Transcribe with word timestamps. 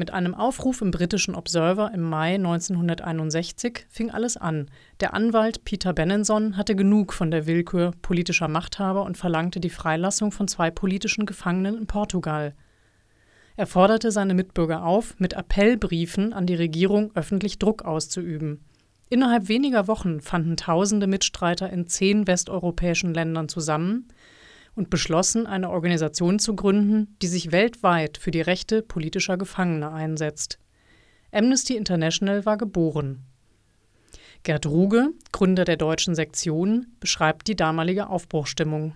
Mit 0.00 0.12
einem 0.12 0.34
Aufruf 0.34 0.80
im 0.80 0.92
britischen 0.92 1.34
Observer 1.34 1.92
im 1.92 2.00
Mai 2.00 2.36
1961 2.36 3.84
fing 3.90 4.10
alles 4.10 4.38
an. 4.38 4.70
Der 5.00 5.12
Anwalt 5.12 5.62
Peter 5.66 5.92
Benenson 5.92 6.56
hatte 6.56 6.74
genug 6.74 7.12
von 7.12 7.30
der 7.30 7.46
Willkür 7.46 7.92
politischer 8.00 8.48
Machthaber 8.48 9.02
und 9.02 9.18
verlangte 9.18 9.60
die 9.60 9.68
Freilassung 9.68 10.32
von 10.32 10.48
zwei 10.48 10.70
politischen 10.70 11.26
Gefangenen 11.26 11.76
in 11.76 11.86
Portugal. 11.86 12.54
Er 13.56 13.66
forderte 13.66 14.10
seine 14.10 14.32
Mitbürger 14.32 14.86
auf, 14.86 15.16
mit 15.18 15.34
Appellbriefen 15.34 16.32
an 16.32 16.46
die 16.46 16.54
Regierung 16.54 17.10
öffentlich 17.14 17.58
Druck 17.58 17.84
auszuüben. 17.84 18.64
Innerhalb 19.10 19.48
weniger 19.48 19.86
Wochen 19.86 20.22
fanden 20.22 20.56
tausende 20.56 21.08
Mitstreiter 21.08 21.68
in 21.68 21.86
zehn 21.88 22.26
westeuropäischen 22.26 23.12
Ländern 23.12 23.50
zusammen 23.50 24.08
und 24.74 24.90
beschlossen, 24.90 25.46
eine 25.46 25.70
Organisation 25.70 26.38
zu 26.38 26.54
gründen, 26.54 27.16
die 27.22 27.26
sich 27.26 27.52
weltweit 27.52 28.18
für 28.18 28.30
die 28.30 28.40
Rechte 28.40 28.82
politischer 28.82 29.36
Gefangener 29.36 29.92
einsetzt. 29.92 30.58
Amnesty 31.32 31.76
International 31.76 32.44
war 32.46 32.56
geboren. 32.56 33.24
Gerd 34.42 34.66
Ruge, 34.66 35.10
Gründer 35.32 35.64
der 35.64 35.76
deutschen 35.76 36.14
Sektion, 36.14 36.86
beschreibt 36.98 37.46
die 37.46 37.56
damalige 37.56 38.08
Aufbruchstimmung. 38.08 38.94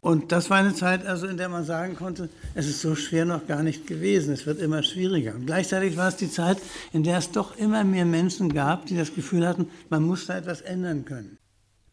Und 0.00 0.32
das 0.32 0.48
war 0.48 0.56
eine 0.56 0.74
Zeit, 0.74 1.04
also 1.04 1.26
in 1.26 1.36
der 1.36 1.50
man 1.50 1.64
sagen 1.64 1.94
konnte, 1.94 2.30
es 2.54 2.66
ist 2.66 2.80
so 2.80 2.94
schwer 2.94 3.26
noch 3.26 3.46
gar 3.46 3.62
nicht 3.62 3.86
gewesen, 3.86 4.32
es 4.32 4.46
wird 4.46 4.58
immer 4.58 4.82
schwieriger. 4.82 5.34
Und 5.34 5.44
gleichzeitig 5.44 5.98
war 5.98 6.08
es 6.08 6.16
die 6.16 6.30
Zeit, 6.30 6.56
in 6.94 7.02
der 7.02 7.18
es 7.18 7.32
doch 7.32 7.56
immer 7.58 7.84
mehr 7.84 8.06
Menschen 8.06 8.54
gab, 8.54 8.86
die 8.86 8.96
das 8.96 9.14
Gefühl 9.14 9.46
hatten, 9.46 9.68
man 9.90 10.02
muss 10.02 10.26
da 10.26 10.38
etwas 10.38 10.62
ändern 10.62 11.04
können. 11.04 11.36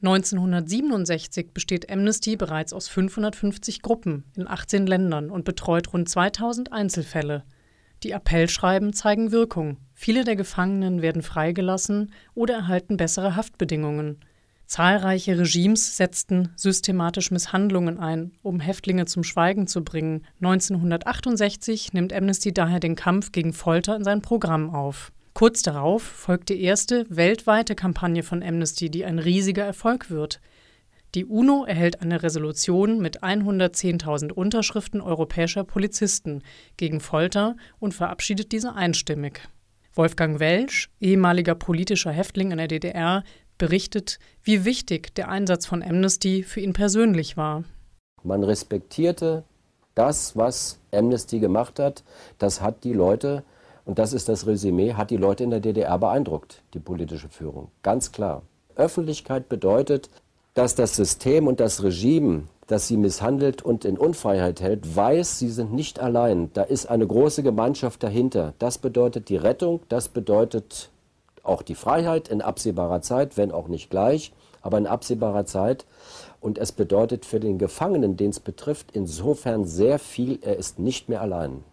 1967 0.01 1.53
besteht 1.53 1.89
Amnesty 1.89 2.35
bereits 2.35 2.71
aus 2.71 2.87
550 2.87 3.81
Gruppen 3.81 4.25
in 4.35 4.47
18 4.47 4.85
Ländern 4.85 5.31
und 5.31 5.43
betreut 5.43 5.91
rund 5.91 6.07
2000 6.07 6.71
Einzelfälle. 6.71 7.43
Die 8.03 8.13
Appellschreiben 8.13 8.93
zeigen 8.93 9.31
Wirkung. 9.31 9.77
Viele 9.95 10.23
der 10.23 10.35
Gefangenen 10.35 11.01
werden 11.01 11.23
freigelassen 11.23 12.11
oder 12.35 12.53
erhalten 12.53 12.97
bessere 12.97 13.35
Haftbedingungen. 13.35 14.19
Zahlreiche 14.67 15.39
Regimes 15.39 15.97
setzten 15.97 16.49
systematisch 16.55 17.31
Misshandlungen 17.31 17.99
ein, 17.99 18.33
um 18.43 18.59
Häftlinge 18.59 19.05
zum 19.05 19.23
Schweigen 19.23 19.65
zu 19.65 19.83
bringen. 19.83 20.25
1968 20.41 21.93
nimmt 21.93 22.13
Amnesty 22.13 22.53
daher 22.53 22.79
den 22.79 22.95
Kampf 22.95 23.31
gegen 23.31 23.53
Folter 23.53 23.95
in 23.95 24.03
sein 24.03 24.21
Programm 24.21 24.69
auf. 24.69 25.11
Kurz 25.37 25.61
darauf 25.61 26.01
folgt 26.01 26.49
die 26.49 26.63
erste 26.63 27.05
weltweite 27.09 27.75
Kampagne 27.75 28.23
von 28.23 28.41
Amnesty, 28.41 28.89
die 28.89 29.05
ein 29.05 29.19
riesiger 29.19 29.63
Erfolg 29.63 30.09
wird. 30.09 30.41
Die 31.13 31.25
UNO 31.25 31.63
erhält 31.63 32.01
eine 32.01 32.23
Resolution 32.23 32.97
mit 32.97 33.21
110.000 33.21 34.31
Unterschriften 34.31 34.99
europäischer 34.99 35.63
Polizisten 35.63 36.41
gegen 36.75 36.99
Folter 36.99 37.55
und 37.77 37.93
verabschiedet 37.93 38.51
diese 38.51 38.73
einstimmig. 38.73 39.41
Wolfgang 39.93 40.39
Welsch, 40.39 40.89
ehemaliger 40.99 41.53
politischer 41.53 42.11
Häftling 42.11 42.49
in 42.49 42.57
der 42.57 42.67
DDR, 42.67 43.23
berichtet, 43.59 44.17
wie 44.41 44.65
wichtig 44.65 45.13
der 45.13 45.29
Einsatz 45.29 45.67
von 45.67 45.83
Amnesty 45.83 46.41
für 46.41 46.61
ihn 46.61 46.73
persönlich 46.73 47.37
war. 47.37 47.63
Man 48.23 48.43
respektierte 48.43 49.43
das, 49.93 50.35
was 50.35 50.79
Amnesty 50.91 51.37
gemacht 51.37 51.77
hat. 51.77 52.03
Das 52.39 52.59
hat 52.59 52.83
die 52.83 52.93
Leute 52.93 53.43
und 53.87 53.99
das 53.99 54.11
ist 54.11 54.27
das 54.27 54.45
Resümee, 54.45 54.93
hat 54.95 55.11
die 55.11 55.17
Leute 55.17 55.45
in 55.45 55.49
der 55.49 55.61
DDR 55.61 55.97
beeindruckt, 55.97 56.61
die 56.73 56.79
politische 56.79 57.29
Führung. 57.29 57.69
Ganz 57.83 58.11
klar. 58.11 58.41
Öffentlichkeit 58.75 59.47
bedeutet, 59.47 60.09
dass 60.55 60.75
das 60.75 60.97
System 60.97 61.47
und 61.47 61.61
das 61.61 61.81
Regime, 61.81 62.43
das 62.67 62.89
sie 62.89 62.97
misshandelt 62.97 63.61
und 63.61 63.85
in 63.85 63.97
Unfreiheit 63.97 64.59
hält, 64.59 64.93
weiß, 64.97 65.39
sie 65.39 65.49
sind 65.49 65.71
nicht 65.71 66.01
allein. 66.01 66.51
Da 66.53 66.63
ist 66.63 66.87
eine 66.87 67.07
große 67.07 67.43
Gemeinschaft 67.43 68.03
dahinter. 68.03 68.53
Das 68.59 68.77
bedeutet 68.77 69.29
die 69.29 69.37
Rettung, 69.37 69.79
das 69.87 70.09
bedeutet 70.09 70.89
auch 71.43 71.61
die 71.61 71.75
Freiheit 71.75 72.27
in 72.27 72.41
absehbarer 72.41 73.01
Zeit, 73.01 73.37
wenn 73.37 73.53
auch 73.53 73.69
nicht 73.69 73.89
gleich, 73.89 74.33
aber 74.61 74.77
in 74.79 74.85
absehbarer 74.85 75.45
Zeit. 75.45 75.85
Und 76.41 76.57
es 76.57 76.73
bedeutet 76.73 77.23
für 77.23 77.39
den 77.39 77.57
Gefangenen, 77.57 78.17
den 78.17 78.31
es 78.31 78.41
betrifft, 78.41 78.91
insofern 78.91 79.63
sehr 79.63 79.97
viel, 79.97 80.39
er 80.41 80.57
ist 80.57 80.77
nicht 80.77 81.07
mehr 81.07 81.21
allein. 81.21 81.63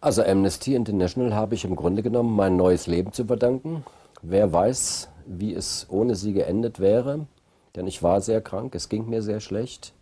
Also 0.00 0.22
Amnesty 0.22 0.74
International 0.74 1.34
habe 1.34 1.56
ich 1.56 1.64
im 1.64 1.74
Grunde 1.74 2.02
genommen 2.02 2.34
mein 2.34 2.56
neues 2.56 2.86
Leben 2.86 3.12
zu 3.12 3.24
verdanken. 3.24 3.84
Wer 4.22 4.52
weiß, 4.52 5.08
wie 5.26 5.54
es 5.54 5.86
ohne 5.88 6.14
sie 6.14 6.32
geendet 6.32 6.78
wäre, 6.78 7.26
denn 7.74 7.86
ich 7.86 8.02
war 8.02 8.20
sehr 8.20 8.40
krank, 8.40 8.74
es 8.74 8.88
ging 8.88 9.08
mir 9.08 9.22
sehr 9.22 9.40
schlecht. 9.40 9.92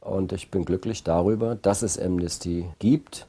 Und 0.00 0.32
ich 0.32 0.50
bin 0.50 0.64
glücklich 0.64 1.04
darüber, 1.04 1.54
dass 1.54 1.82
es 1.82 1.98
Amnesty 1.98 2.68
gibt 2.78 3.26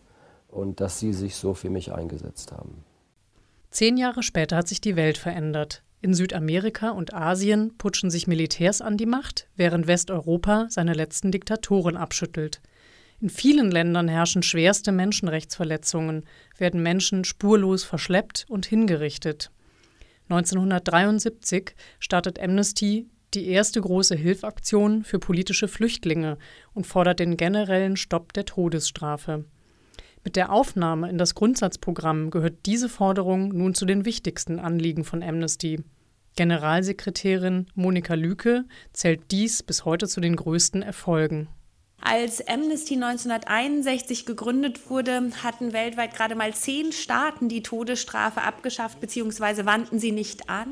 und 0.50 0.80
dass 0.80 1.00
sie 1.00 1.14
sich 1.14 1.36
so 1.36 1.54
für 1.54 1.70
mich 1.70 1.94
eingesetzt 1.94 2.52
haben. 2.52 2.84
Zehn 3.70 3.98
Jahre 3.98 4.24
später 4.24 4.56
hat 4.56 4.68
sich 4.68 4.82
die 4.82 4.96
Welt 4.96 5.18
verändert. 5.18 5.84
In 6.02 6.14
Südamerika 6.14 6.90
und 6.92 7.14
Asien 7.14 7.78
putschen 7.78 8.10
sich 8.10 8.28
Militärs 8.28 8.82
an 8.82 8.98
die 8.98 9.06
Macht, 9.06 9.48
während 9.56 9.88
Westeuropa 9.88 10.68
seine 10.70 10.94
letzten 10.94 11.32
Diktatoren 11.32 11.98
abschüttelt. 11.98 12.62
In 13.24 13.30
vielen 13.30 13.72
Ländern 13.72 14.10
herrschen 14.10 14.44
schwerste 14.44 14.92
Menschenrechtsverletzungen, 14.92 16.26
werden 16.58 16.84
Menschen 16.84 17.24
spurlos 17.24 17.86
verschleppt 17.86 18.46
und 18.50 18.66
hingerichtet. 18.66 19.50
1973 20.28 21.74
startet 22.00 22.38
Amnesty 22.38 23.08
die 23.34 23.48
erste 23.48 23.80
große 23.80 24.18
Hilfaktion 24.18 25.06
für 25.06 25.20
politische 25.20 25.70
Flüchtlinge 25.70 26.38
und 26.74 26.86
fordert 26.86 27.22
den 27.22 27.38
generellen 27.38 27.96
Stopp 27.96 28.34
der 28.34 28.44
Todesstrafe. 28.44 29.46
Mit 30.26 30.36
der 30.36 30.52
Aufnahme 30.52 31.10
in 31.10 31.18
das 31.18 31.34
Grundsatzprogramm 31.34 32.30
gehört 32.30 32.66
diese 32.66 32.90
Forderung 32.90 33.58
nun 33.58 33.74
zu 33.74 33.86
den 33.86 34.04
wichtigsten 34.04 34.60
Anliegen 34.60 35.06
von 35.06 35.24
Amnesty. 35.24 35.82
Generalsekretärin 36.36 37.68
Monika 37.74 38.16
Lüke 38.16 38.66
zählt 38.92 39.32
dies 39.32 39.64
bis 39.64 39.86
heute 39.86 40.10
zu 40.10 40.20
den 40.20 40.36
größten 40.36 40.82
Erfolgen. 40.82 41.48
Als 42.06 42.46
Amnesty 42.46 42.96
1961 42.96 44.26
gegründet 44.26 44.90
wurde, 44.90 45.32
hatten 45.42 45.72
weltweit 45.72 46.14
gerade 46.14 46.36
mal 46.36 46.54
zehn 46.54 46.92
Staaten 46.92 47.48
die 47.48 47.64
Todesstrafe 47.64 48.42
abgeschafft 48.42 49.00
bzw. 49.00 49.66
wandten 49.66 50.00
sie 50.00 50.12
nicht 50.12 50.50
an. 50.50 50.68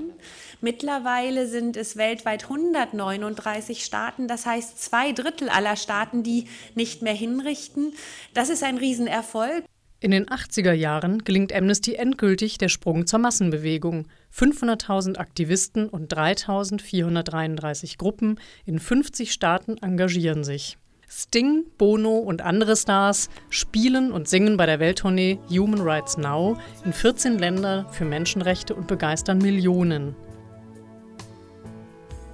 Mittlerweile 0.59 1.47
sind 1.47 1.78
es 1.78 1.96
weltweit 1.96 2.44
139 2.44 3.86
Staaten, 3.86 4.28
das 4.28 4.46
heißt 4.46 4.84
zwei 4.84 5.14
Drittel 5.14 5.47
aller 5.47 5.78
Staaten, 5.78 6.22
die 6.22 6.50
nicht 6.75 7.02
mehr 7.02 7.14
hinrichten. 7.14 7.94
Das 8.34 8.50
ist 8.50 8.62
ein 8.62 8.78
Riesenerfolg. 8.78 9.63
In 10.02 10.12
den 10.12 10.25
80er 10.25 10.74
Jahren 10.74 11.24
gelingt 11.24 11.53
Amnesty 11.53 11.94
endgültig 11.94 12.58
der 12.58 12.68
Sprung 12.68 13.08
zur 13.08 13.19
Massenbewegung. 13.19 14.09
500.000 14.36 15.18
Aktivisten 15.18 15.88
und 15.88 16.13
3.433 16.13 17.98
Gruppen 17.98 18.38
in 18.66 18.80
50 18.80 19.31
Staaten 19.31 19.78
engagieren 19.78 20.44
sich. 20.44 20.78
Sting, 21.13 21.66
Bono 21.77 22.19
und 22.19 22.41
andere 22.41 22.77
Stars 22.77 23.29
spielen 23.49 24.13
und 24.13 24.29
singen 24.29 24.55
bei 24.55 24.66
der 24.66 24.79
Welttournee 24.79 25.39
Human 25.49 25.81
Rights 25.81 26.17
Now 26.17 26.57
in 26.85 26.94
14 26.94 27.38
Ländern 27.38 27.85
für 27.91 28.05
Menschenrechte 28.05 28.73
und 28.73 28.88
begeistern 28.88 29.39
Millionen. 29.39 30.16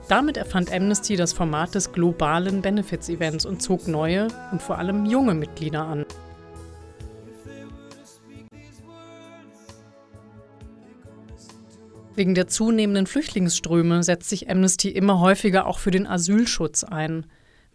Damit 0.09 0.37
erfand 0.37 0.71
Amnesty 0.71 1.15
das 1.15 1.33
Format 1.33 1.73
des 1.73 1.91
globalen 1.91 2.61
Benefits-Events 2.61 3.47
und 3.47 3.63
zog 3.63 3.87
neue 3.87 4.27
und 4.51 4.61
vor 4.61 4.77
allem 4.77 5.07
junge 5.07 5.33
Mitglieder 5.33 5.83
an. 5.83 6.05
Wegen 12.13 12.35
der 12.35 12.47
zunehmenden 12.47 13.07
Flüchtlingsströme 13.07 14.03
setzt 14.03 14.29
sich 14.29 14.51
Amnesty 14.51 14.89
immer 14.89 15.19
häufiger 15.19 15.65
auch 15.65 15.79
für 15.79 15.91
den 15.91 16.05
Asylschutz 16.05 16.83
ein 16.83 17.25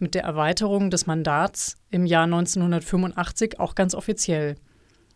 mit 0.02 0.14
der 0.14 0.24
Erweiterung 0.24 0.90
des 0.90 1.06
Mandats 1.06 1.76
im 1.88 2.04
Jahr 2.04 2.24
1985 2.24 3.58
auch 3.58 3.74
ganz 3.74 3.94
offiziell. 3.94 4.56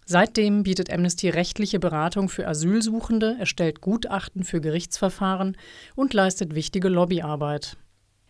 Seitdem 0.07 0.63
bietet 0.63 0.91
Amnesty 0.91 1.29
rechtliche 1.29 1.81
Beratung 1.81 2.29
für 2.29 2.47
Asylsuchende, 2.47 3.37
erstellt 3.41 3.81
Gutachten 3.81 4.45
für 4.45 4.61
Gerichtsverfahren 4.61 5.57
und 5.97 6.15
leistet 6.15 6.55
wichtige 6.55 6.89
Lobbyarbeit. 6.89 7.77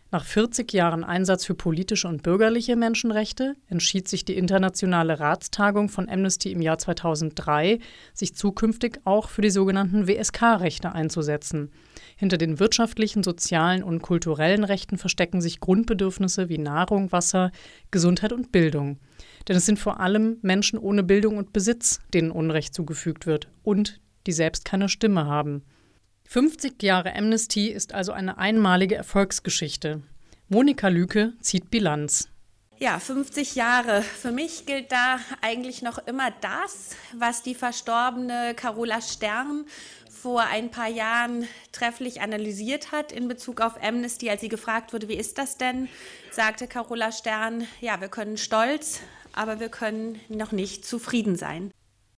Nach 0.09 0.23
40 0.23 0.71
Jahren 0.71 1.03
Einsatz 1.03 1.43
für 1.43 1.53
politische 1.53 2.07
und 2.07 2.23
bürgerliche 2.23 2.77
Menschenrechte 2.77 3.55
entschied 3.67 4.07
sich 4.07 4.23
die 4.23 4.37
internationale 4.37 5.19
Ratstagung 5.19 5.89
von 5.89 6.07
Amnesty 6.07 6.53
im 6.53 6.61
Jahr 6.61 6.77
2003, 6.77 7.79
sich 8.13 8.33
zukünftig 8.33 9.01
auch 9.03 9.27
für 9.27 9.41
die 9.41 9.49
sogenannten 9.49 10.07
WSK-Rechte 10.07 10.93
einzusetzen. 10.93 11.71
Hinter 12.15 12.37
den 12.37 12.57
wirtschaftlichen, 12.57 13.21
sozialen 13.21 13.83
und 13.83 14.01
kulturellen 14.01 14.63
Rechten 14.63 14.97
verstecken 14.97 15.41
sich 15.41 15.59
Grundbedürfnisse 15.59 16.47
wie 16.47 16.57
Nahrung, 16.57 17.11
Wasser, 17.11 17.51
Gesundheit 17.91 18.31
und 18.31 18.53
Bildung. 18.53 18.99
Denn 19.49 19.57
es 19.57 19.65
sind 19.65 19.77
vor 19.77 19.99
allem 19.99 20.37
Menschen 20.41 20.79
ohne 20.79 21.03
Bildung 21.03 21.35
und 21.37 21.51
Besitz, 21.51 21.99
denen 22.13 22.31
Unrecht 22.31 22.73
zugefügt 22.73 23.25
wird 23.25 23.49
und 23.61 23.99
die 24.25 24.31
selbst 24.31 24.63
keine 24.63 24.87
Stimme 24.87 25.25
haben. 25.25 25.63
50 26.29 26.83
Jahre 26.83 27.15
Amnesty 27.15 27.69
ist 27.69 27.93
also 27.93 28.11
eine 28.11 28.37
einmalige 28.37 28.95
Erfolgsgeschichte. 28.95 30.01
Monika 30.49 30.89
Lüke 30.89 31.31
zieht 31.39 31.71
Bilanz. 31.71 32.27
Ja, 32.79 32.99
50 32.99 33.55
Jahre. 33.55 34.01
Für 34.01 34.33
mich 34.33 34.65
gilt 34.65 34.91
da 34.91 35.19
eigentlich 35.41 35.81
noch 35.81 35.99
immer 35.99 36.31
das, 36.41 36.97
was 37.17 37.43
die 37.43 37.55
verstorbene 37.55 38.53
Carola 38.55 39.01
Stern 39.01 39.65
vor 40.09 40.41
ein 40.41 40.69
paar 40.69 40.89
Jahren 40.89 41.47
trefflich 41.71 42.19
analysiert 42.19 42.91
hat 42.91 43.13
in 43.13 43.29
Bezug 43.29 43.61
auf 43.61 43.81
Amnesty, 43.81 44.29
als 44.29 44.41
sie 44.41 44.49
gefragt 44.49 44.91
wurde, 44.91 45.07
wie 45.07 45.15
ist 45.15 45.37
das 45.37 45.57
denn, 45.57 45.87
sagte 46.31 46.67
Carola 46.67 47.13
Stern, 47.13 47.65
ja, 47.79 48.01
wir 48.01 48.09
können 48.09 48.35
stolz, 48.35 48.99
aber 49.31 49.61
wir 49.61 49.69
können 49.69 50.19
noch 50.27 50.51
nicht 50.51 50.83
zufrieden 50.85 51.37
sein. 51.37 51.71